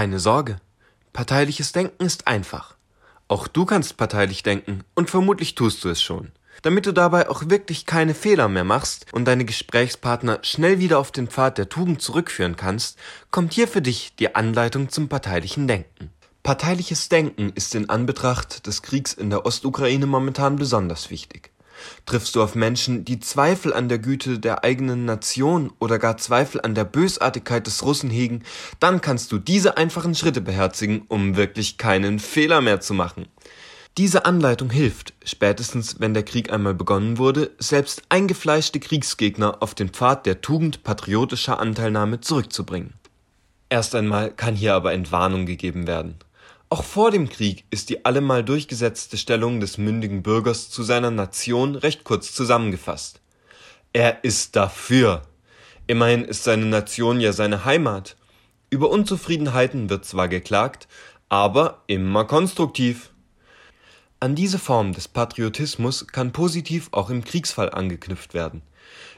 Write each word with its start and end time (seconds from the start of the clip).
Keine 0.00 0.18
Sorge. 0.18 0.56
Parteiliches 1.12 1.72
Denken 1.72 2.06
ist 2.06 2.26
einfach. 2.26 2.74
Auch 3.28 3.46
du 3.46 3.66
kannst 3.66 3.98
parteilich 3.98 4.42
denken 4.42 4.82
und 4.94 5.10
vermutlich 5.10 5.54
tust 5.54 5.84
du 5.84 5.90
es 5.90 6.00
schon. 6.00 6.32
Damit 6.62 6.86
du 6.86 6.92
dabei 6.92 7.28
auch 7.28 7.50
wirklich 7.50 7.84
keine 7.84 8.14
Fehler 8.14 8.48
mehr 8.48 8.64
machst 8.64 9.04
und 9.12 9.26
deine 9.26 9.44
Gesprächspartner 9.44 10.38
schnell 10.40 10.78
wieder 10.78 10.98
auf 10.98 11.12
den 11.12 11.28
Pfad 11.28 11.58
der 11.58 11.68
Tugend 11.68 12.00
zurückführen 12.00 12.56
kannst, 12.56 12.98
kommt 13.30 13.52
hier 13.52 13.68
für 13.68 13.82
dich 13.82 14.16
die 14.16 14.34
Anleitung 14.34 14.88
zum 14.88 15.10
parteilichen 15.10 15.68
Denken. 15.68 16.10
Parteiliches 16.42 17.10
Denken 17.10 17.52
ist 17.54 17.74
in 17.74 17.90
Anbetracht 17.90 18.66
des 18.66 18.80
Kriegs 18.80 19.12
in 19.12 19.28
der 19.28 19.44
Ostukraine 19.44 20.06
momentan 20.06 20.56
besonders 20.56 21.10
wichtig. 21.10 21.49
Triffst 22.06 22.34
du 22.34 22.42
auf 22.42 22.54
Menschen, 22.54 23.04
die 23.04 23.20
Zweifel 23.20 23.72
an 23.72 23.88
der 23.88 23.98
Güte 23.98 24.38
der 24.38 24.64
eigenen 24.64 25.04
Nation 25.04 25.72
oder 25.78 25.98
gar 25.98 26.16
Zweifel 26.16 26.60
an 26.60 26.74
der 26.74 26.84
Bösartigkeit 26.84 27.66
des 27.66 27.82
Russen 27.84 28.10
hegen, 28.10 28.42
dann 28.78 29.00
kannst 29.00 29.32
du 29.32 29.38
diese 29.38 29.76
einfachen 29.76 30.14
Schritte 30.14 30.40
beherzigen, 30.40 31.02
um 31.08 31.36
wirklich 31.36 31.78
keinen 31.78 32.18
Fehler 32.18 32.60
mehr 32.60 32.80
zu 32.80 32.94
machen. 32.94 33.26
Diese 33.98 34.24
Anleitung 34.24 34.70
hilft, 34.70 35.14
spätestens 35.24 35.98
wenn 35.98 36.14
der 36.14 36.22
Krieg 36.22 36.52
einmal 36.52 36.74
begonnen 36.74 37.18
wurde, 37.18 37.50
selbst 37.58 38.02
eingefleischte 38.08 38.78
Kriegsgegner 38.78 39.62
auf 39.62 39.74
den 39.74 39.88
Pfad 39.88 40.26
der 40.26 40.40
Tugend 40.40 40.84
patriotischer 40.84 41.58
Anteilnahme 41.58 42.20
zurückzubringen. 42.20 42.94
Erst 43.68 43.94
einmal 43.94 44.30
kann 44.30 44.54
hier 44.54 44.74
aber 44.74 44.92
Entwarnung 44.92 45.44
gegeben 45.44 45.86
werden. 45.86 46.16
Auch 46.72 46.84
vor 46.84 47.10
dem 47.10 47.28
Krieg 47.28 47.64
ist 47.70 47.90
die 47.90 48.04
allemal 48.04 48.44
durchgesetzte 48.44 49.16
Stellung 49.18 49.58
des 49.58 49.76
mündigen 49.76 50.22
Bürgers 50.22 50.70
zu 50.70 50.84
seiner 50.84 51.10
Nation 51.10 51.74
recht 51.74 52.04
kurz 52.04 52.32
zusammengefasst. 52.32 53.20
Er 53.92 54.22
ist 54.22 54.54
dafür. 54.54 55.22
Immerhin 55.88 56.24
ist 56.24 56.44
seine 56.44 56.66
Nation 56.66 57.18
ja 57.18 57.32
seine 57.32 57.64
Heimat. 57.64 58.16
Über 58.70 58.88
Unzufriedenheiten 58.88 59.90
wird 59.90 60.04
zwar 60.04 60.28
geklagt, 60.28 60.86
aber 61.28 61.82
immer 61.88 62.24
konstruktiv. 62.24 63.09
An 64.22 64.34
diese 64.34 64.58
Form 64.58 64.92
des 64.92 65.08
Patriotismus 65.08 66.06
kann 66.06 66.32
positiv 66.32 66.90
auch 66.92 67.08
im 67.08 67.24
Kriegsfall 67.24 67.70
angeknüpft 67.70 68.34
werden. 68.34 68.60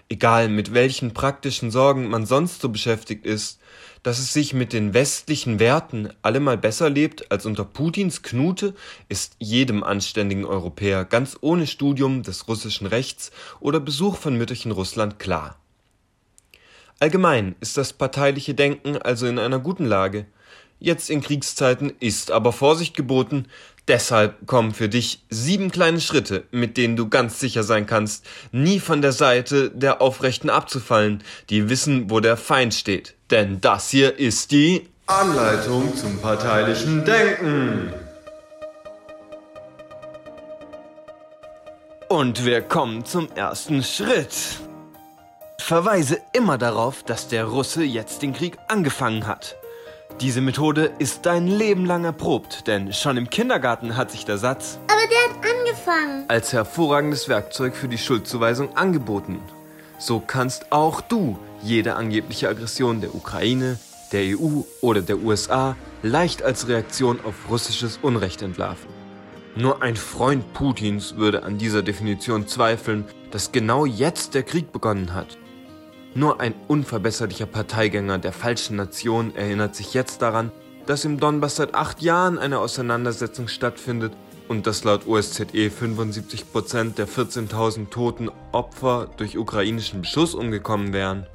Egal 0.08 0.48
mit 0.48 0.74
welchen 0.74 1.12
praktischen 1.12 1.72
Sorgen 1.72 2.08
man 2.08 2.24
sonst 2.24 2.60
so 2.60 2.68
beschäftigt 2.68 3.26
ist, 3.26 3.58
dass 4.04 4.20
es 4.20 4.32
sich 4.32 4.54
mit 4.54 4.72
den 4.72 4.94
westlichen 4.94 5.58
Werten 5.58 6.10
allemal 6.22 6.56
besser 6.56 6.88
lebt 6.88 7.32
als 7.32 7.46
unter 7.46 7.64
Putins 7.64 8.22
Knute, 8.22 8.74
ist 9.08 9.34
jedem 9.40 9.82
anständigen 9.82 10.44
Europäer 10.44 11.04
ganz 11.04 11.36
ohne 11.40 11.66
Studium 11.66 12.22
des 12.22 12.46
russischen 12.46 12.86
Rechts 12.86 13.32
oder 13.58 13.80
Besuch 13.80 14.16
von 14.16 14.38
Mütterchen 14.38 14.70
Russland 14.70 15.18
klar. 15.18 15.56
Allgemein 17.00 17.56
ist 17.58 17.76
das 17.76 17.92
parteiliche 17.92 18.54
Denken 18.54 18.98
also 18.98 19.26
in 19.26 19.40
einer 19.40 19.58
guten 19.58 19.84
Lage. 19.84 20.26
Jetzt 20.78 21.10
in 21.10 21.20
Kriegszeiten 21.20 21.92
ist 22.00 22.32
aber 22.32 22.52
Vorsicht 22.52 22.96
geboten, 22.96 23.46
Deshalb 23.88 24.46
kommen 24.46 24.72
für 24.74 24.88
dich 24.88 25.24
sieben 25.28 25.70
kleine 25.72 26.00
Schritte, 26.00 26.44
mit 26.52 26.76
denen 26.76 26.94
du 26.94 27.08
ganz 27.08 27.40
sicher 27.40 27.64
sein 27.64 27.86
kannst, 27.86 28.24
nie 28.52 28.78
von 28.78 29.02
der 29.02 29.12
Seite 29.12 29.70
der 29.70 30.00
Aufrechten 30.00 30.50
abzufallen, 30.50 31.24
die 31.50 31.68
wissen, 31.68 32.08
wo 32.08 32.20
der 32.20 32.36
Feind 32.36 32.74
steht. 32.74 33.14
Denn 33.30 33.60
das 33.60 33.90
hier 33.90 34.18
ist 34.18 34.52
die 34.52 34.88
Anleitung 35.06 35.96
zum 35.96 36.18
parteilichen 36.18 37.04
Denken. 37.04 37.92
Und 42.08 42.44
wir 42.44 42.62
kommen 42.62 43.04
zum 43.04 43.32
ersten 43.32 43.82
Schritt. 43.82 44.34
Verweise 45.58 46.18
immer 46.32 46.58
darauf, 46.58 47.02
dass 47.02 47.26
der 47.26 47.46
Russe 47.46 47.82
jetzt 47.82 48.22
den 48.22 48.32
Krieg 48.32 48.58
angefangen 48.68 49.26
hat. 49.26 49.56
Diese 50.20 50.40
Methode 50.40 50.92
ist 50.98 51.26
dein 51.26 51.46
Leben 51.46 51.84
lang 51.84 52.04
erprobt, 52.04 52.66
denn 52.66 52.92
schon 52.92 53.16
im 53.16 53.30
Kindergarten 53.30 53.96
hat 53.96 54.10
sich 54.10 54.24
der 54.24 54.38
Satz 54.38 54.78
Aber 54.88 55.00
der 55.08 55.18
hat 55.24 55.58
angefangen 55.58 56.24
als 56.28 56.52
hervorragendes 56.52 57.28
Werkzeug 57.28 57.74
für 57.74 57.88
die 57.88 57.98
Schuldzuweisung 57.98 58.76
angeboten. 58.76 59.40
So 59.98 60.20
kannst 60.20 60.70
auch 60.70 61.00
du 61.00 61.38
jede 61.62 61.94
angebliche 61.94 62.48
Aggression 62.48 63.00
der 63.00 63.14
Ukraine, 63.14 63.78
der 64.12 64.38
EU 64.38 64.62
oder 64.80 65.00
der 65.00 65.18
USA 65.18 65.76
leicht 66.02 66.42
als 66.42 66.68
Reaktion 66.68 67.18
auf 67.24 67.34
russisches 67.50 67.98
Unrecht 68.02 68.42
entlarven. 68.42 68.88
Nur 69.54 69.82
ein 69.82 69.96
Freund 69.96 70.52
Putins 70.54 71.16
würde 71.16 71.42
an 71.42 71.58
dieser 71.58 71.82
Definition 71.82 72.46
zweifeln, 72.46 73.04
dass 73.30 73.52
genau 73.52 73.86
jetzt 73.86 74.34
der 74.34 74.44
Krieg 74.44 74.72
begonnen 74.72 75.14
hat. 75.14 75.36
Nur 76.14 76.40
ein 76.40 76.54
unverbesserlicher 76.68 77.46
Parteigänger 77.46 78.18
der 78.18 78.32
falschen 78.32 78.76
Nation 78.76 79.34
erinnert 79.34 79.74
sich 79.74 79.94
jetzt 79.94 80.20
daran, 80.20 80.52
dass 80.84 81.06
im 81.06 81.18
Donbass 81.18 81.56
seit 81.56 81.74
acht 81.74 82.02
Jahren 82.02 82.38
eine 82.38 82.58
Auseinandersetzung 82.58 83.48
stattfindet 83.48 84.12
und 84.48 84.66
dass 84.66 84.84
laut 84.84 85.06
OSZE 85.06 85.44
75% 85.44 86.94
der 86.94 87.08
14.000 87.08 87.88
toten 87.88 88.30
Opfer 88.52 89.08
durch 89.16 89.38
ukrainischen 89.38 90.02
Beschuss 90.02 90.34
umgekommen 90.34 90.92
wären. 90.92 91.26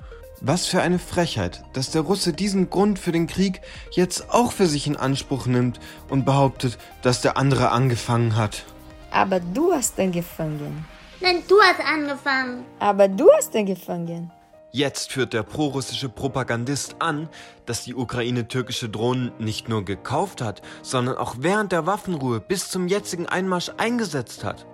Was 0.41 0.67
für 0.67 0.81
eine 0.81 0.99
Frechheit, 0.99 1.63
dass 1.73 1.89
der 1.89 2.01
Russe 2.01 2.31
diesen 2.31 2.69
Grund 2.69 2.99
für 2.99 3.11
den 3.11 3.25
Krieg 3.25 3.61
jetzt 3.89 4.29
auch 4.29 4.51
für 4.51 4.67
sich 4.67 4.85
in 4.85 4.95
Anspruch 4.95 5.47
nimmt 5.47 5.79
und 6.09 6.25
behauptet, 6.25 6.77
dass 7.01 7.21
der 7.21 7.37
andere 7.37 7.71
angefangen 7.71 8.35
hat. 8.35 8.63
Aber 9.09 9.39
du 9.39 9.73
hast 9.73 9.99
angefangen. 9.99 10.85
Nein, 11.19 11.41
du 11.47 11.59
hast 11.59 11.79
angefangen. 11.79 12.65
Aber 12.77 13.07
du 13.07 13.27
hast 13.35 13.55
angefangen. 13.55 14.31
Jetzt 14.77 15.11
führt 15.11 15.33
der 15.33 15.41
prorussische 15.41 16.07
Propagandist 16.07 16.97
an, 16.99 17.29
dass 17.65 17.83
die 17.83 17.95
Ukraine 17.95 18.47
türkische 18.47 18.89
Drohnen 18.89 19.31
nicht 19.39 19.69
nur 19.69 19.83
gekauft 19.83 20.39
hat, 20.39 20.61
sondern 20.83 21.17
auch 21.17 21.37
während 21.39 21.71
der 21.71 21.87
Waffenruhe 21.87 22.39
bis 22.39 22.69
zum 22.69 22.87
jetzigen 22.87 23.25
Einmarsch 23.25 23.71
eingesetzt 23.77 24.43
hat. 24.43 24.67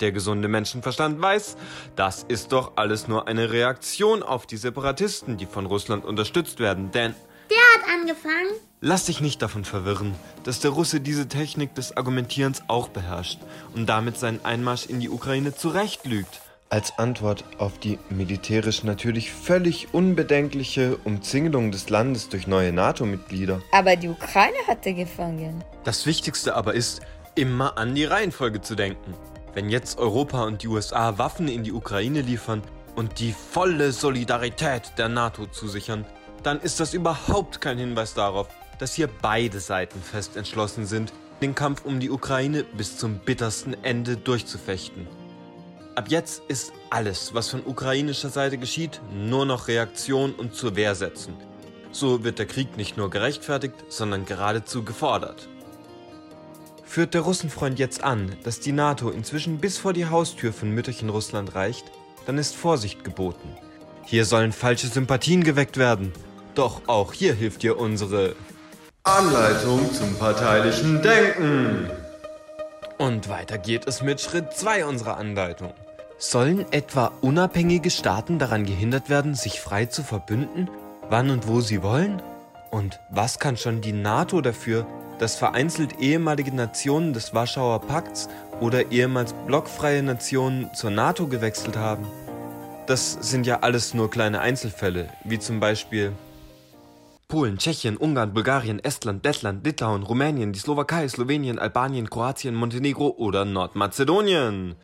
Der 0.00 0.10
gesunde 0.10 0.48
Menschenverstand 0.48 1.20
weiß, 1.20 1.58
das 1.96 2.22
ist 2.26 2.52
doch 2.52 2.72
alles 2.76 3.08
nur 3.08 3.28
eine 3.28 3.52
Reaktion 3.52 4.22
auf 4.22 4.46
die 4.46 4.56
Separatisten, 4.56 5.36
die 5.36 5.44
von 5.44 5.66
Russland 5.66 6.06
unterstützt 6.06 6.58
werden, 6.58 6.90
denn 6.90 7.14
Der 7.50 7.58
hat 7.58 8.00
angefangen. 8.00 8.52
Lass 8.80 9.04
dich 9.04 9.20
nicht 9.20 9.42
davon 9.42 9.66
verwirren, 9.66 10.14
dass 10.44 10.60
der 10.60 10.70
Russe 10.70 11.02
diese 11.02 11.28
Technik 11.28 11.74
des 11.74 11.94
Argumentierens 11.94 12.62
auch 12.68 12.88
beherrscht 12.88 13.40
und 13.74 13.84
damit 13.84 14.16
seinen 14.16 14.42
Einmarsch 14.46 14.86
in 14.86 14.98
die 14.98 15.10
Ukraine 15.10 15.54
zurechtlügt. 15.54 16.40
Als 16.72 16.98
Antwort 16.98 17.44
auf 17.58 17.76
die 17.76 17.98
militärisch 18.08 18.82
natürlich 18.82 19.30
völlig 19.30 19.92
unbedenkliche 19.92 20.96
Umzingelung 21.04 21.70
des 21.70 21.90
Landes 21.90 22.30
durch 22.30 22.46
neue 22.46 22.72
NATO-Mitglieder. 22.72 23.60
Aber 23.72 23.94
die 23.94 24.08
Ukraine 24.08 24.56
hatte 24.66 24.94
gefangen. 24.94 25.62
Das 25.84 26.06
Wichtigste 26.06 26.56
aber 26.56 26.72
ist, 26.72 27.02
immer 27.34 27.76
an 27.76 27.94
die 27.94 28.06
Reihenfolge 28.06 28.62
zu 28.62 28.74
denken. 28.74 29.12
Wenn 29.52 29.68
jetzt 29.68 29.98
Europa 29.98 30.44
und 30.44 30.62
die 30.62 30.68
USA 30.68 31.18
Waffen 31.18 31.46
in 31.46 31.62
die 31.62 31.72
Ukraine 31.72 32.22
liefern 32.22 32.62
und 32.96 33.20
die 33.20 33.32
volle 33.34 33.92
Solidarität 33.92 34.92
der 34.96 35.10
NATO 35.10 35.44
zusichern, 35.48 36.06
dann 36.42 36.58
ist 36.58 36.80
das 36.80 36.94
überhaupt 36.94 37.60
kein 37.60 37.76
Hinweis 37.76 38.14
darauf, 38.14 38.48
dass 38.78 38.94
hier 38.94 39.10
beide 39.20 39.60
Seiten 39.60 40.00
fest 40.00 40.38
entschlossen 40.38 40.86
sind, 40.86 41.12
den 41.42 41.54
Kampf 41.54 41.84
um 41.84 42.00
die 42.00 42.08
Ukraine 42.08 42.64
bis 42.64 42.96
zum 42.96 43.18
bittersten 43.18 43.76
Ende 43.84 44.16
durchzufechten. 44.16 45.06
Ab 45.94 46.06
jetzt 46.08 46.42
ist 46.48 46.72
alles, 46.88 47.34
was 47.34 47.50
von 47.50 47.66
ukrainischer 47.66 48.30
Seite 48.30 48.56
geschieht, 48.56 49.02
nur 49.14 49.44
noch 49.44 49.68
Reaktion 49.68 50.32
und 50.32 50.54
zur 50.54 50.74
Wehr 50.74 50.94
setzen. 50.94 51.34
So 51.90 52.24
wird 52.24 52.38
der 52.38 52.46
Krieg 52.46 52.78
nicht 52.78 52.96
nur 52.96 53.10
gerechtfertigt, 53.10 53.74
sondern 53.90 54.24
geradezu 54.24 54.84
gefordert. 54.84 55.48
Führt 56.82 57.12
der 57.12 57.20
Russenfreund 57.20 57.78
jetzt 57.78 58.02
an, 58.02 58.34
dass 58.42 58.60
die 58.60 58.72
NATO 58.72 59.10
inzwischen 59.10 59.58
bis 59.58 59.76
vor 59.76 59.92
die 59.92 60.06
Haustür 60.06 60.54
von 60.54 60.70
Mütterchen 60.70 61.10
Russland 61.10 61.54
reicht, 61.54 61.84
dann 62.24 62.38
ist 62.38 62.56
Vorsicht 62.56 63.04
geboten. 63.04 63.56
Hier 64.04 64.24
sollen 64.24 64.52
falsche 64.52 64.88
Sympathien 64.88 65.44
geweckt 65.44 65.76
werden. 65.76 66.12
Doch 66.54 66.82
auch 66.86 67.12
hier 67.12 67.34
hilft 67.34 67.62
dir 67.62 67.78
unsere 67.78 68.34
Anleitung 69.04 69.92
zum 69.92 70.14
parteilichen 70.16 71.02
Denken. 71.02 71.90
Und 72.98 73.28
weiter 73.28 73.58
geht 73.58 73.86
es 73.86 74.00
mit 74.00 74.20
Schritt 74.20 74.52
2 74.52 74.86
unserer 74.86 75.16
Anleitung. 75.16 75.72
Sollen 76.24 76.70
etwa 76.70 77.10
unabhängige 77.20 77.90
Staaten 77.90 78.38
daran 78.38 78.64
gehindert 78.64 79.10
werden, 79.10 79.34
sich 79.34 79.60
frei 79.60 79.86
zu 79.86 80.04
verbünden, 80.04 80.70
wann 81.10 81.30
und 81.30 81.48
wo 81.48 81.60
sie 81.60 81.82
wollen? 81.82 82.22
Und 82.70 83.00
was 83.10 83.40
kann 83.40 83.56
schon 83.56 83.80
die 83.80 83.92
NATO 83.92 84.40
dafür, 84.40 84.86
dass 85.18 85.34
vereinzelt 85.34 85.98
ehemalige 85.98 86.54
Nationen 86.54 87.12
des 87.12 87.34
Warschauer 87.34 87.80
Pakts 87.80 88.28
oder 88.60 88.92
ehemals 88.92 89.34
blockfreie 89.48 90.00
Nationen 90.04 90.72
zur 90.74 90.90
NATO 90.90 91.26
gewechselt 91.26 91.76
haben? 91.76 92.06
Das 92.86 93.18
sind 93.20 93.44
ja 93.44 93.58
alles 93.62 93.92
nur 93.92 94.08
kleine 94.08 94.38
Einzelfälle, 94.38 95.08
wie 95.24 95.40
zum 95.40 95.58
Beispiel 95.58 96.12
Polen, 97.26 97.58
Tschechien, 97.58 97.96
Ungarn, 97.96 98.32
Bulgarien, 98.32 98.78
Estland, 98.78 99.24
Lettland, 99.24 99.66
Litauen, 99.66 100.04
Rumänien, 100.04 100.52
die 100.52 100.60
Slowakei, 100.60 101.08
Slowenien, 101.08 101.58
Albanien, 101.58 102.08
Kroatien, 102.08 102.54
Montenegro 102.54 103.08
oder 103.08 103.44
Nordmazedonien. 103.44 104.76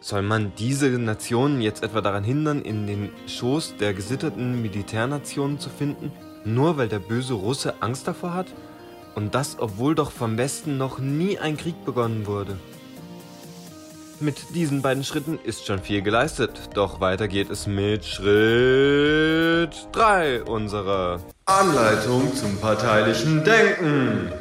Soll 0.00 0.22
man 0.22 0.52
diese 0.58 0.88
Nationen 0.90 1.60
jetzt 1.60 1.82
etwa 1.82 2.00
daran 2.00 2.22
hindern, 2.22 2.62
in 2.62 2.86
den 2.86 3.10
Schoß 3.26 3.76
der 3.78 3.94
gesitterten 3.94 4.62
Militärnationen 4.62 5.58
zu 5.58 5.70
finden, 5.70 6.12
Nur 6.44 6.76
weil 6.76 6.88
der 6.88 7.00
böse 7.00 7.34
Russe 7.34 7.74
Angst 7.80 8.06
davor 8.06 8.32
hat? 8.32 8.46
Und 9.16 9.34
das, 9.34 9.56
obwohl 9.58 9.96
doch 9.96 10.12
vom 10.12 10.38
Westen 10.38 10.78
noch 10.78 11.00
nie 11.00 11.38
ein 11.38 11.56
Krieg 11.56 11.84
begonnen 11.84 12.26
wurde. 12.26 12.56
Mit 14.20 14.54
diesen 14.54 14.80
beiden 14.80 15.02
Schritten 15.02 15.38
ist 15.42 15.66
schon 15.66 15.80
viel 15.80 16.02
geleistet, 16.02 16.52
doch 16.74 17.00
weiter 17.00 17.26
geht 17.26 17.50
es 17.50 17.66
mit 17.66 18.04
Schritt 18.04 19.88
3 19.92 20.44
unserer 20.44 21.20
Anleitung 21.44 22.34
zum 22.34 22.56
parteilichen 22.58 23.44
Denken. 23.44 24.32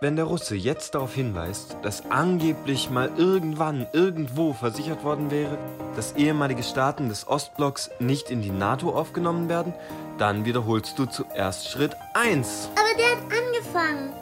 Wenn 0.00 0.16
der 0.16 0.26
Russe 0.26 0.56
jetzt 0.56 0.94
darauf 0.94 1.14
hinweist, 1.14 1.76
dass 1.82 2.10
angeblich 2.10 2.90
mal 2.90 3.10
irgendwann 3.16 3.86
irgendwo 3.94 4.52
versichert 4.52 5.02
worden 5.04 5.30
wäre, 5.30 5.56
dass 5.96 6.12
ehemalige 6.16 6.62
Staaten 6.62 7.08
des 7.08 7.26
Ostblocks 7.26 7.90
nicht 7.98 8.30
in 8.30 8.42
die 8.42 8.50
NATO 8.50 8.90
aufgenommen 8.90 9.48
werden, 9.48 9.72
dann 10.18 10.44
wiederholst 10.44 10.98
du 10.98 11.06
zuerst 11.06 11.70
Schritt 11.70 11.96
1. 12.12 12.68
Aber 12.74 12.98
der 12.98 13.10
hat 13.12 13.46
angefangen. 13.46 14.12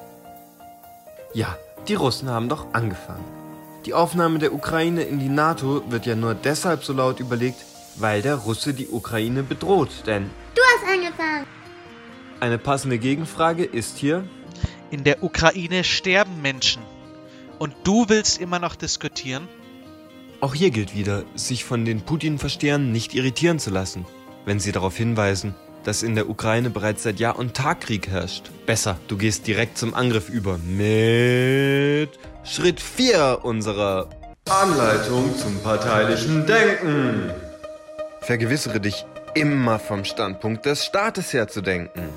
Ja, 1.32 1.56
die 1.88 1.94
Russen 1.94 2.30
haben 2.30 2.48
doch 2.48 2.66
angefangen. 2.72 3.24
Die 3.84 3.94
Aufnahme 3.94 4.38
der 4.38 4.54
Ukraine 4.54 5.02
in 5.02 5.18
die 5.18 5.28
NATO 5.28 5.82
wird 5.90 6.06
ja 6.06 6.14
nur 6.14 6.34
deshalb 6.34 6.84
so 6.84 6.92
laut 6.92 7.18
überlegt, 7.18 7.64
weil 7.96 8.22
der 8.22 8.36
Russe 8.36 8.74
die 8.74 8.88
Ukraine 8.88 9.42
bedroht, 9.42 9.90
denn 10.06 10.30
Du 10.54 10.62
hast 10.62 10.88
angefangen. 10.92 11.46
eine 12.38 12.58
passende 12.58 12.98
Gegenfrage 12.98 13.64
ist 13.64 13.98
hier, 13.98 14.24
In 14.94 15.02
der 15.02 15.24
Ukraine 15.24 15.82
sterben 15.82 16.40
Menschen. 16.40 16.80
Und 17.58 17.74
du 17.82 18.08
willst 18.08 18.40
immer 18.40 18.60
noch 18.60 18.76
diskutieren? 18.76 19.48
auch 20.40 20.54
hier 20.54 20.70
gilt 20.70 20.94
wieder, 20.94 21.24
sich 21.34 21.64
von 21.64 21.84
den 21.84 22.02
Putin-Verstehern 22.02 22.92
nicht 22.92 23.12
irritieren 23.14 23.58
zu 23.58 23.70
lassen, 23.70 24.04
wenn 24.44 24.60
sie 24.60 24.70
darauf 24.70 24.94
hinweisen, 24.94 25.56
dass 25.82 26.04
in 26.04 26.14
der 26.14 26.28
Ukraine 26.28 26.70
bereits 26.70 27.02
seit 27.02 27.18
Jahr 27.18 27.38
und 27.38 27.54
Tag 27.54 27.80
Krieg 27.80 28.08
herrscht. 28.08 28.50
Besser, 28.66 28.98
du 29.08 29.16
gehst 29.16 29.48
direkt 29.48 29.78
zum 29.78 29.94
Angriff 29.94 30.28
über 30.28 30.58
mit 30.58 32.10
Schritt 32.44 32.78
4 32.78 33.40
unserer 33.42 34.10
Anleitung 34.48 35.36
zum 35.36 35.58
parteilichen 35.62 36.46
Denken. 36.46 37.32
Vergewissere 38.20 38.80
dich 38.80 39.06
immer 39.34 39.80
vom 39.80 40.04
Standpunkt 40.04 40.66
des 40.66 40.84
Staates 40.84 41.32
her 41.32 41.48
zu 41.48 41.62
denken. 41.62 42.10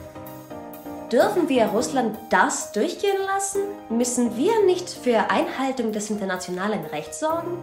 Dürfen 1.12 1.48
wir 1.48 1.68
Russland 1.68 2.18
das 2.30 2.74
durchgehen 2.74 3.16
lassen? 3.26 3.62
Müssen 3.90 4.36
wir 4.36 4.66
nicht 4.66 4.90
für 4.90 5.32
Einhaltung 5.32 5.94
des 5.94 6.10
internationalen 6.10 6.84
Rechts 6.84 7.22
sorgen? 7.22 7.58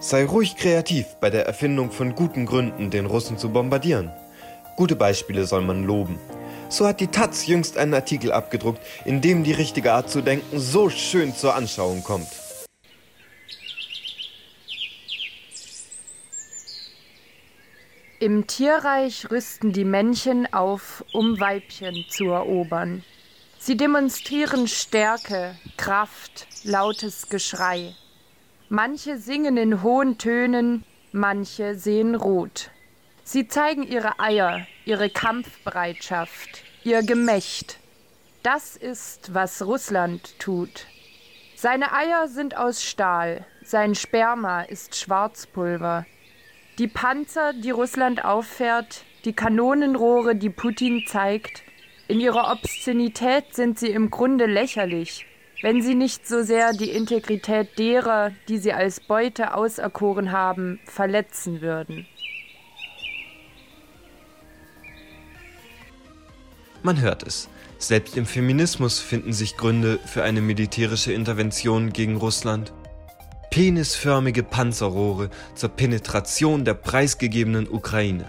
Sei 0.00 0.24
ruhig 0.24 0.56
kreativ 0.56 1.06
bei 1.20 1.30
der 1.30 1.46
Erfindung 1.46 1.92
von 1.92 2.16
guten 2.16 2.44
Gründen, 2.44 2.90
den 2.90 3.06
Russen 3.06 3.38
zu 3.38 3.50
bombardieren. 3.50 4.10
Gute 4.74 4.96
Beispiele 4.96 5.46
soll 5.46 5.62
man 5.62 5.84
loben. 5.84 6.18
So 6.68 6.88
hat 6.88 6.98
die 6.98 7.06
Taz 7.06 7.46
jüngst 7.46 7.78
einen 7.78 7.94
Artikel 7.94 8.32
abgedruckt, 8.32 8.80
in 9.04 9.20
dem 9.20 9.44
die 9.44 9.52
richtige 9.52 9.92
Art 9.92 10.10
zu 10.10 10.22
denken 10.22 10.58
so 10.58 10.90
schön 10.90 11.36
zur 11.36 11.54
Anschauung 11.54 12.02
kommt. 12.02 12.26
Im 18.26 18.48
Tierreich 18.48 19.30
rüsten 19.30 19.72
die 19.72 19.84
Männchen 19.84 20.52
auf, 20.52 21.04
um 21.12 21.38
Weibchen 21.38 22.06
zu 22.08 22.24
erobern. 22.24 23.04
Sie 23.56 23.76
demonstrieren 23.76 24.66
Stärke, 24.66 25.54
Kraft, 25.76 26.48
lautes 26.64 27.28
Geschrei. 27.28 27.94
Manche 28.68 29.18
singen 29.18 29.56
in 29.56 29.80
hohen 29.80 30.18
Tönen, 30.18 30.84
manche 31.12 31.76
sehen 31.76 32.16
rot. 32.16 32.72
Sie 33.22 33.46
zeigen 33.46 33.84
ihre 33.84 34.18
Eier, 34.18 34.66
ihre 34.84 35.08
Kampfbereitschaft, 35.08 36.64
ihr 36.82 37.04
Gemächt. 37.04 37.78
Das 38.42 38.74
ist, 38.74 39.34
was 39.34 39.62
Russland 39.62 40.36
tut. 40.40 40.86
Seine 41.54 41.92
Eier 41.92 42.26
sind 42.26 42.56
aus 42.56 42.82
Stahl, 42.82 43.46
sein 43.62 43.94
Sperma 43.94 44.62
ist 44.62 44.96
Schwarzpulver. 44.96 46.06
Die 46.78 46.88
Panzer, 46.88 47.54
die 47.54 47.70
Russland 47.70 48.22
auffährt, 48.22 49.04
die 49.24 49.32
Kanonenrohre, 49.32 50.36
die 50.36 50.50
Putin 50.50 51.04
zeigt, 51.06 51.62
in 52.06 52.20
ihrer 52.20 52.52
Obszönität 52.52 53.54
sind 53.54 53.78
sie 53.78 53.88
im 53.88 54.10
Grunde 54.10 54.44
lächerlich, 54.44 55.24
wenn 55.62 55.80
sie 55.80 55.94
nicht 55.94 56.28
so 56.28 56.42
sehr 56.42 56.74
die 56.74 56.90
Integrität 56.90 57.78
derer, 57.78 58.32
die 58.48 58.58
sie 58.58 58.74
als 58.74 59.00
Beute 59.00 59.54
auserkoren 59.54 60.32
haben, 60.32 60.78
verletzen 60.84 61.62
würden. 61.62 62.06
Man 66.82 67.00
hört 67.00 67.22
es. 67.22 67.48
Selbst 67.78 68.18
im 68.18 68.26
Feminismus 68.26 69.00
finden 69.00 69.32
sich 69.32 69.56
Gründe 69.56 69.98
für 70.04 70.24
eine 70.24 70.42
militärische 70.42 71.14
Intervention 71.14 71.94
gegen 71.94 72.16
Russland. 72.16 72.74
Penisförmige 73.56 74.42
Panzerrohre 74.42 75.30
zur 75.54 75.70
Penetration 75.70 76.66
der 76.66 76.74
preisgegebenen 76.74 77.66
Ukraine. 77.66 78.26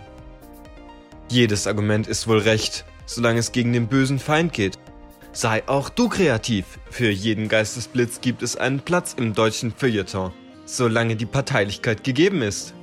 Jedes 1.29 1.67
Argument 1.67 2.07
ist 2.07 2.29
wohl 2.29 2.37
recht, 2.37 2.85
solange 3.05 3.39
es 3.39 3.51
gegen 3.51 3.73
den 3.73 3.87
bösen 3.87 4.19
Feind 4.19 4.53
geht. 4.53 4.79
Sei 5.33 5.67
auch 5.67 5.89
du 5.89 6.07
kreativ. 6.07 6.79
Für 6.89 7.09
jeden 7.09 7.49
Geistesblitz 7.49 8.21
gibt 8.21 8.41
es 8.41 8.55
einen 8.55 8.79
Platz 8.79 9.15
im 9.17 9.33
deutschen 9.33 9.73
Feuilleton, 9.73 10.31
solange 10.63 11.17
die 11.17 11.25
Parteilichkeit 11.25 12.05
gegeben 12.05 12.41
ist. 12.41 12.73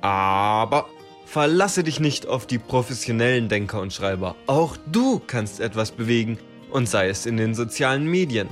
Aber 0.00 0.86
verlasse 1.26 1.82
dich 1.82 1.98
nicht 1.98 2.28
auf 2.28 2.46
die 2.46 2.58
professionellen 2.58 3.48
Denker 3.48 3.80
und 3.80 3.92
Schreiber. 3.92 4.36
Auch 4.46 4.76
du 4.86 5.18
kannst 5.26 5.58
etwas 5.58 5.90
bewegen 5.90 6.38
und 6.70 6.88
sei 6.88 7.08
es 7.08 7.26
in 7.26 7.36
den 7.36 7.56
sozialen 7.56 8.06
Medien. 8.06 8.48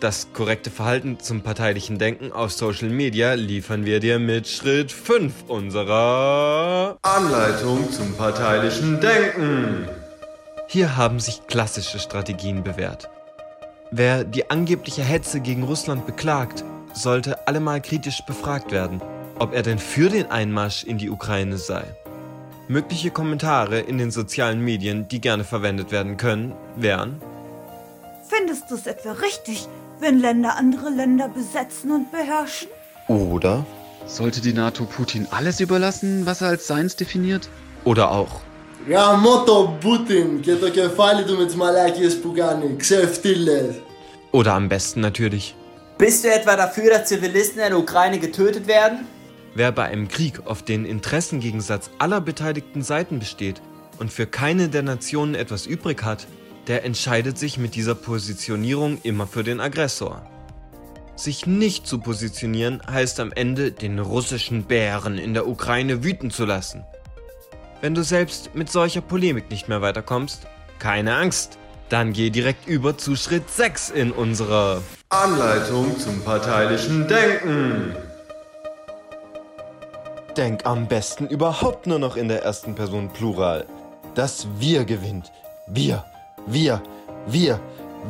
Das 0.00 0.28
korrekte 0.32 0.70
Verhalten 0.70 1.20
zum 1.20 1.42
parteilichen 1.42 1.98
Denken 1.98 2.32
auf 2.32 2.52
Social 2.52 2.88
Media 2.88 3.34
liefern 3.34 3.84
wir 3.84 4.00
dir 4.00 4.18
mit 4.18 4.48
Schritt 4.48 4.90
5 4.90 5.44
unserer 5.46 6.96
Anleitung 7.02 7.92
zum 7.92 8.14
parteilichen 8.14 8.98
Denken. 9.02 9.86
Hier 10.68 10.96
haben 10.96 11.20
sich 11.20 11.46
klassische 11.48 11.98
Strategien 11.98 12.62
bewährt. 12.62 13.10
Wer 13.90 14.24
die 14.24 14.48
angebliche 14.48 15.02
Hetze 15.02 15.40
gegen 15.40 15.64
Russland 15.64 16.06
beklagt, 16.06 16.64
sollte 16.94 17.46
allemal 17.46 17.82
kritisch 17.82 18.22
befragt 18.26 18.72
werden, 18.72 19.02
ob 19.38 19.52
er 19.52 19.62
denn 19.62 19.78
für 19.78 20.08
den 20.08 20.30
Einmarsch 20.30 20.82
in 20.82 20.96
die 20.96 21.10
Ukraine 21.10 21.58
sei. 21.58 21.84
Mögliche 22.68 23.10
Kommentare 23.10 23.80
in 23.80 23.98
den 23.98 24.10
sozialen 24.10 24.64
Medien, 24.64 25.08
die 25.08 25.20
gerne 25.20 25.44
verwendet 25.44 25.92
werden 25.92 26.16
können, 26.16 26.54
wären 26.76 27.20
Findest 28.29 28.69
du 28.69 28.75
es 28.75 28.87
etwa 28.87 29.11
richtig, 29.11 29.67
wenn 29.99 30.19
Länder 30.19 30.55
andere 30.57 30.89
Länder 30.89 31.27
besetzen 31.27 31.91
und 31.91 32.11
beherrschen? 32.11 32.69
oder 33.07 33.65
Sollte 34.07 34.39
die 34.41 34.53
NATO 34.53 34.85
Putin 34.85 35.27
alles 35.31 35.59
überlassen, 35.59 36.25
was 36.27 36.41
er 36.41 36.49
als 36.49 36.67
seins 36.67 36.95
definiert? 36.95 37.49
oder 37.85 38.11
auch 38.11 38.41
Γαμώ 38.87 39.43
τον 39.43 39.77
Πούτιν 39.79 40.39
και 40.41 40.55
το 40.55 40.69
κεφάλι 40.69 41.23
του 41.23 41.37
με 41.37 41.45
τις 41.45 41.55
μαλάκιες 41.55 42.19
που 42.19 42.31
κάνει. 42.35 42.75
Ξεφτύλες. 42.77 43.75
oder 44.31 44.53
am 44.53 44.67
besten 44.69 44.99
natürlich 45.01 45.55
Bist 45.97 46.23
du 46.23 46.27
etwa 46.39 46.55
dafür, 46.57 46.89
dass 46.91 47.05
Zivilisten 47.07 47.61
in 47.63 47.69
der 47.69 47.79
Ukraine 47.79 48.19
getötet 48.19 48.67
werden? 48.67 48.97
Wer 49.55 49.71
bei 49.71 49.83
einem 49.85 50.07
Krieg 50.09 50.35
auf 50.45 50.61
den 50.61 50.83
Interessengegensatz 50.85 51.89
aller 51.99 52.19
beteiligten 52.19 52.81
Seiten 52.81 53.19
besteht 53.19 53.61
und 53.99 54.11
für 54.11 54.27
keine 54.27 54.67
der 54.67 54.83
Nationen 54.83 55.35
etwas 55.35 55.65
übrig 55.65 56.03
hat, 56.03 56.27
der 56.70 56.84
entscheidet 56.84 57.36
sich 57.36 57.58
mit 57.58 57.74
dieser 57.74 57.96
Positionierung 57.96 59.00
immer 59.02 59.26
für 59.26 59.42
den 59.42 59.58
Aggressor. 59.58 60.22
Sich 61.16 61.44
nicht 61.44 61.84
zu 61.84 61.98
positionieren 61.98 62.80
heißt 62.88 63.18
am 63.18 63.32
Ende, 63.32 63.72
den 63.72 63.98
russischen 63.98 64.62
Bären 64.62 65.18
in 65.18 65.34
der 65.34 65.48
Ukraine 65.48 66.04
wüten 66.04 66.30
zu 66.30 66.44
lassen. 66.44 66.84
Wenn 67.80 67.96
du 67.96 68.04
selbst 68.04 68.54
mit 68.54 68.70
solcher 68.70 69.00
Polemik 69.00 69.50
nicht 69.50 69.68
mehr 69.68 69.82
weiterkommst, 69.82 70.46
keine 70.78 71.16
Angst. 71.16 71.58
Dann 71.88 72.12
geh 72.12 72.30
direkt 72.30 72.68
über 72.68 72.96
zu 72.96 73.16
Schritt 73.16 73.50
6 73.50 73.90
in 73.90 74.12
unserer 74.12 74.80
Anleitung 75.08 75.98
zum 75.98 76.22
parteilichen 76.22 77.08
Denken. 77.08 77.96
Denk 80.36 80.64
am 80.66 80.86
besten 80.86 81.26
überhaupt 81.26 81.88
nur 81.88 81.98
noch 81.98 82.16
in 82.16 82.28
der 82.28 82.44
ersten 82.44 82.76
Person 82.76 83.12
Plural. 83.12 83.66
Das 84.14 84.46
Wir 84.60 84.84
gewinnt. 84.84 85.32
Wir, 85.66 86.04
wir, 86.52 86.82
wir, 87.26 87.60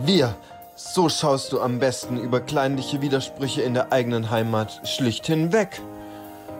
wir. 0.04 0.34
So 0.74 1.10
schaust 1.10 1.52
du 1.52 1.60
am 1.60 1.78
besten 1.78 2.18
über 2.18 2.40
kleinliche 2.40 3.02
Widersprüche 3.02 3.60
in 3.60 3.74
der 3.74 3.92
eigenen 3.92 4.30
Heimat 4.30 4.80
schlicht 4.88 5.26
hinweg. 5.26 5.80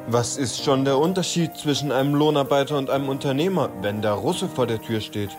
Was 0.07 0.37
ist 0.37 0.63
schon 0.63 0.85
der 0.85 0.99
Unterschied 0.99 1.57
zwischen 1.57 1.91
einem 1.91 2.15
Lohnarbeiter 2.15 2.77
und 2.77 2.91
einem 2.91 3.09
Unternehmer, 3.09 3.71
wenn 3.81 4.03
der 4.03 4.13
Russe 4.13 4.49
vor 4.49 4.67
der 4.67 4.83
Tür 4.83 5.01
steht? 5.01 5.31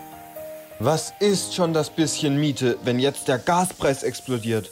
Was 0.80 1.14
ist 1.20 1.54
schon 1.54 1.72
das 1.74 1.90
bisschen 1.90 2.40
Miete, 2.40 2.76
wenn 2.82 2.98
jetzt 2.98 3.28
der 3.28 3.38
Gaspreis 3.38 4.02
explodiert? 4.02 4.68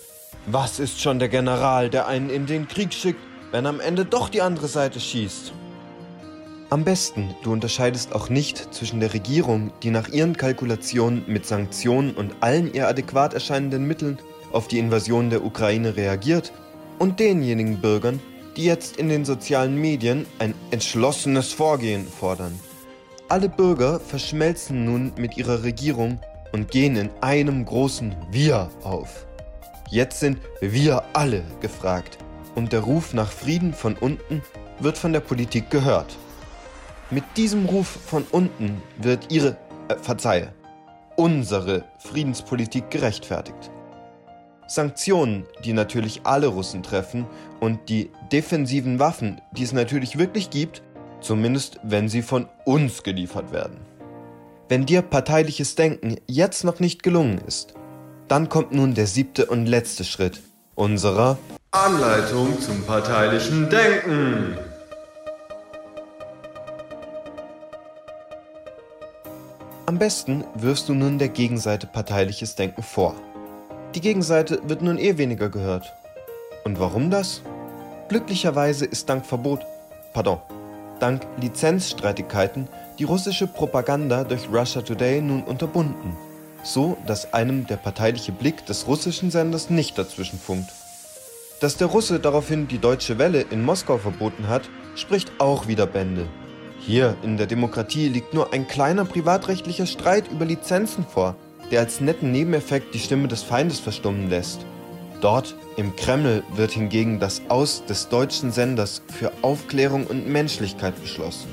Was 0.46 0.80
ist 0.80 1.00
schon 1.00 1.20
der 1.20 1.28
General, 1.28 1.88
der 1.88 2.08
einen 2.08 2.30
in 2.30 2.46
den 2.46 2.66
Krieg 2.66 2.92
schickt, 2.92 3.20
wenn 3.52 3.66
am 3.66 3.78
Ende 3.78 4.04
doch 4.04 4.28
die 4.28 4.42
andere 4.42 4.66
Seite 4.66 4.98
schießt? 4.98 5.52
Am 6.70 6.84
besten, 6.84 7.34
du 7.42 7.50
unterscheidest 7.52 8.14
auch 8.14 8.28
nicht 8.28 8.72
zwischen 8.72 9.00
der 9.00 9.12
Regierung, 9.12 9.72
die 9.82 9.90
nach 9.90 10.06
ihren 10.06 10.36
Kalkulationen 10.36 11.24
mit 11.26 11.44
Sanktionen 11.44 12.12
und 12.12 12.32
allen 12.38 12.72
ihr 12.72 12.86
adäquat 12.86 13.34
erscheinenden 13.34 13.88
Mitteln 13.88 14.20
auf 14.52 14.68
die 14.68 14.78
Invasion 14.78 15.30
der 15.30 15.44
Ukraine 15.44 15.96
reagiert, 15.96 16.52
und 17.00 17.18
denjenigen 17.18 17.80
Bürgern, 17.80 18.20
die 18.56 18.66
jetzt 18.66 18.98
in 18.98 19.08
den 19.08 19.24
sozialen 19.24 19.80
Medien 19.80 20.26
ein 20.38 20.54
entschlossenes 20.70 21.52
Vorgehen 21.52 22.06
fordern. 22.06 22.56
Alle 23.28 23.48
Bürger 23.48 23.98
verschmelzen 23.98 24.84
nun 24.84 25.12
mit 25.16 25.36
ihrer 25.36 25.64
Regierung 25.64 26.20
und 26.52 26.70
gehen 26.70 26.94
in 26.94 27.10
einem 27.20 27.64
großen 27.64 28.14
Wir 28.30 28.70
auf. 28.84 29.26
Jetzt 29.88 30.20
sind 30.20 30.38
wir 30.60 31.02
alle 31.14 31.42
gefragt 31.60 32.18
und 32.54 32.72
der 32.72 32.80
Ruf 32.80 33.12
nach 33.12 33.32
Frieden 33.32 33.74
von 33.74 33.96
unten 33.96 34.42
wird 34.78 34.98
von 34.98 35.12
der 35.12 35.20
Politik 35.20 35.68
gehört. 35.70 36.16
Mit 37.12 37.24
diesem 37.36 37.66
Ruf 37.66 37.88
von 37.88 38.24
unten 38.30 38.80
wird 38.98 39.32
ihre, 39.32 39.56
äh, 39.88 39.96
verzeihe, 40.00 40.52
unsere 41.16 41.84
Friedenspolitik 41.98 42.88
gerechtfertigt. 42.90 43.70
Sanktionen, 44.68 45.44
die 45.64 45.72
natürlich 45.72 46.20
alle 46.22 46.46
Russen 46.46 46.84
treffen 46.84 47.26
und 47.58 47.88
die 47.88 48.10
defensiven 48.30 49.00
Waffen, 49.00 49.40
die 49.50 49.64
es 49.64 49.72
natürlich 49.72 50.18
wirklich 50.18 50.50
gibt, 50.50 50.82
zumindest 51.20 51.80
wenn 51.82 52.08
sie 52.08 52.22
von 52.22 52.46
uns 52.64 53.02
geliefert 53.02 53.52
werden. 53.52 53.80
Wenn 54.68 54.86
dir 54.86 55.02
parteiliches 55.02 55.74
Denken 55.74 56.16
jetzt 56.28 56.62
noch 56.62 56.78
nicht 56.78 57.02
gelungen 57.02 57.40
ist, 57.44 57.74
dann 58.28 58.48
kommt 58.48 58.70
nun 58.70 58.94
der 58.94 59.08
siebte 59.08 59.46
und 59.46 59.66
letzte 59.66 60.04
Schritt 60.04 60.40
unserer 60.76 61.38
Anleitung 61.72 62.60
zum 62.60 62.84
parteilichen 62.84 63.68
Denken. 63.68 64.56
Am 69.90 69.98
besten 69.98 70.44
wirfst 70.54 70.88
du 70.88 70.94
nun 70.94 71.18
der 71.18 71.30
Gegenseite 71.30 71.88
parteiliches 71.88 72.54
Denken 72.54 72.80
vor. 72.80 73.16
Die 73.96 74.00
Gegenseite 74.00 74.60
wird 74.68 74.82
nun 74.82 74.98
eh 74.98 75.18
weniger 75.18 75.48
gehört. 75.48 75.92
Und 76.62 76.78
warum 76.78 77.10
das? 77.10 77.42
Glücklicherweise 78.08 78.84
ist 78.84 79.08
dank 79.08 79.26
Verbot, 79.26 79.66
pardon, 80.12 80.38
dank 81.00 81.26
Lizenzstreitigkeiten 81.40 82.68
die 83.00 83.02
russische 83.02 83.48
Propaganda 83.48 84.22
durch 84.22 84.48
Russia 84.48 84.80
Today 84.82 85.20
nun 85.20 85.42
unterbunden, 85.42 86.16
so 86.62 86.96
dass 87.08 87.34
einem 87.34 87.66
der 87.66 87.76
parteiliche 87.76 88.30
Blick 88.30 88.64
des 88.66 88.86
russischen 88.86 89.32
Senders 89.32 89.70
nicht 89.70 89.98
dazwischen 89.98 90.38
funkt. 90.38 90.70
Dass 91.58 91.78
der 91.78 91.88
Russe 91.88 92.20
daraufhin 92.20 92.68
die 92.68 92.78
deutsche 92.78 93.18
Welle 93.18 93.40
in 93.40 93.64
Moskau 93.64 93.98
verboten 93.98 94.46
hat, 94.46 94.70
spricht 94.94 95.32
auch 95.40 95.66
wieder 95.66 95.88
Bände. 95.88 96.28
Hier 96.80 97.16
in 97.22 97.36
der 97.36 97.46
Demokratie 97.46 98.08
liegt 98.08 98.32
nur 98.32 98.52
ein 98.52 98.66
kleiner 98.66 99.04
privatrechtlicher 99.04 99.86
Streit 99.86 100.28
über 100.30 100.44
Lizenzen 100.44 101.04
vor, 101.04 101.36
der 101.70 101.80
als 101.80 102.00
netten 102.00 102.32
Nebeneffekt 102.32 102.94
die 102.94 102.98
Stimme 102.98 103.28
des 103.28 103.42
Feindes 103.42 103.78
verstummen 103.80 104.30
lässt. 104.30 104.64
Dort 105.20 105.54
im 105.76 105.94
Kreml 105.94 106.42
wird 106.54 106.72
hingegen 106.72 107.20
das 107.20 107.42
Aus 107.48 107.84
des 107.84 108.08
deutschen 108.08 108.50
Senders 108.50 109.02
für 109.08 109.30
Aufklärung 109.42 110.06
und 110.06 110.26
Menschlichkeit 110.26 110.98
beschlossen. 111.00 111.48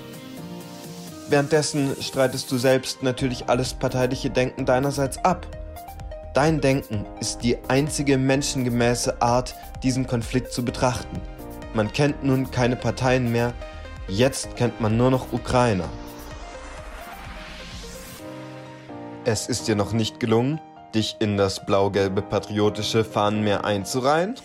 Währenddessen 1.30 1.96
streitest 2.02 2.50
du 2.50 2.58
selbst 2.58 3.04
natürlich 3.04 3.50
alles 3.50 3.74
parteiliche 3.74 4.30
Denken 4.30 4.66
deinerseits 4.66 5.18
ab. 5.26 5.46
Dein 6.34 6.62
Denken 6.62 7.06
ist 7.20 7.40
die 7.40 7.58
einzige 7.68 8.18
menschengemäße 8.18 9.22
Art, 9.22 9.56
diesen 9.84 10.08
Konflikt 10.08 10.54
zu 10.54 10.64
betrachten. 10.64 11.20
Man 11.74 11.92
kennt 11.92 12.24
nun 12.24 12.50
keine 12.50 12.78
Parteien 12.78 13.32
mehr, 13.32 13.54
Jetzt 14.10 14.56
kennt 14.56 14.80
man 14.80 14.96
nur 14.96 15.12
noch 15.12 15.34
Ukrainer. 15.34 15.90
Es 19.26 19.48
ist 19.48 19.68
dir 19.68 19.76
noch 19.76 19.92
nicht 19.92 20.22
gelungen, 20.22 20.62
dich 20.96 21.18
in 21.20 21.36
das 21.36 21.66
blau-gelbe 21.66 22.22
patriotische 22.22 23.04
Fahnenmeer 23.04 23.66
einzureihen? 23.66 24.36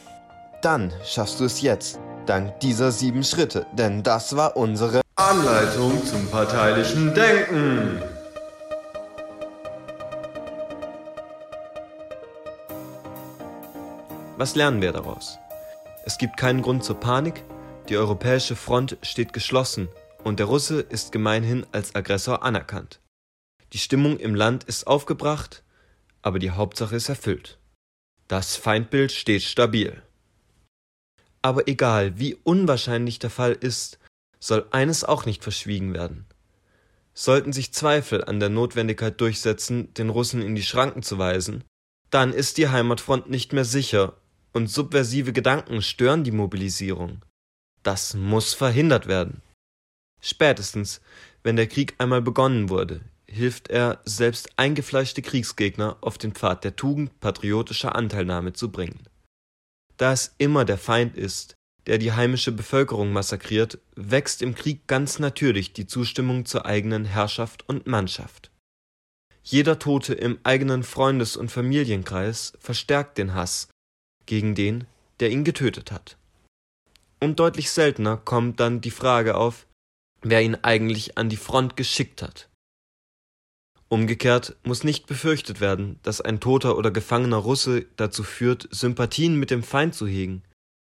Dann 0.62 0.92
schaffst 1.04 1.38
du 1.38 1.44
es 1.44 1.60
jetzt, 1.60 2.00
dank 2.26 2.58
dieser 2.58 2.90
sieben 2.90 3.22
Schritte, 3.22 3.66
denn 3.72 4.02
das 4.02 4.34
war 4.34 4.56
unsere 4.56 5.02
Anleitung 5.14 6.04
zum 6.04 6.26
parteilichen 6.26 7.14
Denken. 7.14 8.02
Was 14.36 14.56
lernen 14.56 14.82
wir 14.82 14.90
daraus? 14.90 15.38
Es 16.04 16.18
gibt 16.18 16.36
keinen 16.36 16.62
Grund 16.62 16.82
zur 16.82 16.98
Panik, 16.98 17.44
die 17.88 17.96
europäische 17.96 18.56
Front 18.56 18.96
steht 19.02 19.32
geschlossen 19.32 19.88
und 20.24 20.38
der 20.38 20.46
Russe 20.46 20.80
ist 20.80 21.12
gemeinhin 21.12 21.66
als 21.72 21.94
Aggressor 21.94 22.42
anerkannt. 22.42 23.00
Die 23.72 23.78
Stimmung 23.78 24.18
im 24.18 24.34
Land 24.34 24.64
ist 24.64 24.86
aufgebracht, 24.86 25.62
aber 26.20 26.38
die 26.38 26.50
Hauptsache 26.50 26.96
ist 26.96 27.08
erfüllt. 27.08 27.58
Das 28.28 28.56
Feindbild 28.56 29.12
steht 29.12 29.42
stabil. 29.42 30.02
Aber 31.42 31.66
egal, 31.66 32.18
wie 32.18 32.36
unwahrscheinlich 32.44 33.18
der 33.18 33.30
Fall 33.30 33.52
ist, 33.52 33.98
soll 34.38 34.66
eines 34.70 35.04
auch 35.04 35.26
nicht 35.26 35.42
verschwiegen 35.42 35.92
werden. 35.92 36.26
Sollten 37.14 37.52
sich 37.52 37.74
Zweifel 37.74 38.24
an 38.24 38.40
der 38.40 38.48
Notwendigkeit 38.48 39.20
durchsetzen, 39.20 39.92
den 39.94 40.08
Russen 40.08 40.40
in 40.40 40.54
die 40.54 40.62
Schranken 40.62 41.02
zu 41.02 41.18
weisen, 41.18 41.64
dann 42.10 42.32
ist 42.32 42.58
die 42.58 42.68
Heimatfront 42.68 43.28
nicht 43.28 43.52
mehr 43.52 43.64
sicher 43.64 44.16
und 44.52 44.68
subversive 44.68 45.32
Gedanken 45.32 45.82
stören 45.82 46.24
die 46.24 46.30
Mobilisierung. 46.30 47.22
Das 47.82 48.14
muss 48.14 48.54
verhindert 48.54 49.06
werden. 49.06 49.42
Spätestens, 50.20 51.00
wenn 51.42 51.56
der 51.56 51.66
Krieg 51.66 51.94
einmal 51.98 52.22
begonnen 52.22 52.68
wurde, 52.68 53.00
hilft 53.26 53.68
er, 53.68 54.00
selbst 54.04 54.50
eingefleischte 54.56 55.22
Kriegsgegner 55.22 55.96
auf 56.00 56.18
den 56.18 56.32
Pfad 56.32 56.64
der 56.64 56.76
Tugend 56.76 57.18
patriotischer 57.20 57.96
Anteilnahme 57.96 58.52
zu 58.52 58.70
bringen. 58.70 59.00
Da 59.96 60.12
es 60.12 60.34
immer 60.38 60.64
der 60.64 60.78
Feind 60.78 61.16
ist, 61.16 61.54
der 61.86 61.98
die 61.98 62.12
heimische 62.12 62.52
Bevölkerung 62.52 63.12
massakriert, 63.12 63.78
wächst 63.96 64.42
im 64.42 64.54
Krieg 64.54 64.86
ganz 64.86 65.18
natürlich 65.18 65.72
die 65.72 65.86
Zustimmung 65.86 66.44
zur 66.44 66.66
eigenen 66.66 67.04
Herrschaft 67.04 67.68
und 67.68 67.86
Mannschaft. 67.86 68.50
Jeder 69.42 69.80
Tote 69.80 70.14
im 70.14 70.38
eigenen 70.44 70.84
Freundes- 70.84 71.36
und 71.36 71.50
Familienkreis 71.50 72.52
verstärkt 72.60 73.18
den 73.18 73.34
Hass 73.34 73.68
gegen 74.26 74.54
den, 74.54 74.86
der 75.18 75.30
ihn 75.30 75.42
getötet 75.42 75.90
hat. 75.90 76.16
Und 77.22 77.38
deutlich 77.38 77.70
seltener 77.70 78.16
kommt 78.16 78.58
dann 78.58 78.80
die 78.80 78.90
Frage 78.90 79.36
auf, 79.36 79.68
wer 80.22 80.42
ihn 80.42 80.56
eigentlich 80.56 81.16
an 81.16 81.28
die 81.28 81.36
Front 81.36 81.76
geschickt 81.76 82.20
hat. 82.20 82.48
Umgekehrt 83.88 84.56
muss 84.64 84.82
nicht 84.82 85.06
befürchtet 85.06 85.60
werden, 85.60 86.00
dass 86.02 86.20
ein 86.20 86.40
toter 86.40 86.76
oder 86.76 86.90
gefangener 86.90 87.36
Russe 87.36 87.86
dazu 87.94 88.24
führt, 88.24 88.66
Sympathien 88.72 89.38
mit 89.38 89.52
dem 89.52 89.62
Feind 89.62 89.94
zu 89.94 90.08
hegen. 90.08 90.42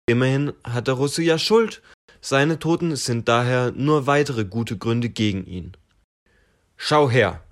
Immerhin 0.08 0.54
hat 0.64 0.88
der 0.88 0.96
Russe 0.96 1.22
ja 1.22 1.38
Schuld, 1.38 1.84
seine 2.22 2.58
Toten 2.58 2.96
sind 2.96 3.28
daher 3.28 3.72
nur 3.74 4.08
weitere 4.08 4.46
gute 4.46 4.80
Gründe 4.80 5.10
gegen 5.10 5.46
ihn. 5.46 5.78
Schau 6.76 7.08
her, 7.08 7.44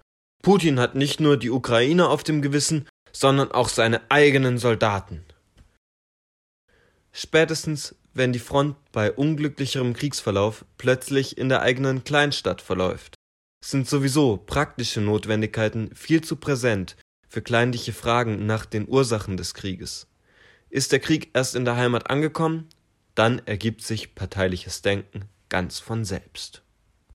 Putin 0.41 0.79
hat 0.79 0.95
nicht 0.95 1.19
nur 1.19 1.37
die 1.37 1.51
Ukraine 1.51 2.07
auf 2.07 2.23
dem 2.23 2.41
Gewissen, 2.41 2.87
sondern 3.11 3.51
auch 3.51 3.69
seine 3.69 4.01
eigenen 4.09 4.57
Soldaten. 4.57 5.23
Spätestens 7.11 7.95
wenn 8.13 8.33
die 8.33 8.39
Front 8.39 8.75
bei 8.91 9.11
unglücklicherem 9.11 9.93
Kriegsverlauf 9.93 10.65
plötzlich 10.77 11.37
in 11.37 11.49
der 11.49 11.61
eigenen 11.61 12.03
Kleinstadt 12.03 12.61
verläuft, 12.61 13.15
sind 13.63 13.87
sowieso 13.87 14.37
praktische 14.37 15.01
Notwendigkeiten 15.01 15.89
viel 15.95 16.21
zu 16.21 16.35
präsent 16.35 16.95
für 17.27 17.41
kleinliche 17.41 17.93
Fragen 17.93 18.45
nach 18.45 18.65
den 18.65 18.87
Ursachen 18.87 19.37
des 19.37 19.53
Krieges. 19.53 20.07
Ist 20.69 20.91
der 20.91 20.99
Krieg 20.99 21.31
erst 21.33 21.55
in 21.55 21.65
der 21.65 21.75
Heimat 21.75 22.09
angekommen, 22.09 22.67
dann 23.15 23.41
ergibt 23.45 23.83
sich 23.83 24.15
parteiliches 24.15 24.81
Denken 24.81 25.29
ganz 25.49 25.79
von 25.79 26.03
selbst. 26.03 26.62